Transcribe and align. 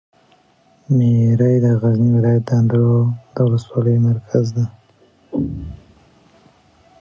میری 0.95 1.55
د 1.65 1.67
غزني 1.81 2.09
ولایت 2.15 2.43
د 2.47 2.49
اندړو 2.59 2.93
د 3.35 3.35
ولسوالي 3.47 3.95
مرکز 4.07 4.45
ده. 4.55 4.65